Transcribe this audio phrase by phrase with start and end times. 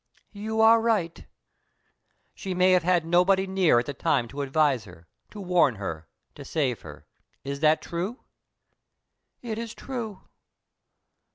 [0.33, 1.27] "You are right."
[2.33, 6.09] "She may have had nobody near at the time to advise her, to warn her,
[6.33, 7.05] to save her.
[7.43, 8.23] Is that true?"
[9.43, 10.23] "It is true."